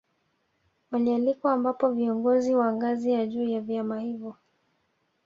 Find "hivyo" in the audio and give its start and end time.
3.99-4.35